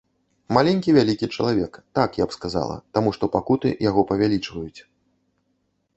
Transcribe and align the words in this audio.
Маленькі 0.55 0.95
вялікі 0.97 1.27
чалавек, 1.35 1.73
так 1.99 2.17
я 2.21 2.25
б 2.31 2.35
сказала, 2.37 2.79
таму 2.99 3.09
што 3.19 3.23
пакуты 3.39 3.77
яго 3.89 4.01
павялічваюць. 4.13 4.79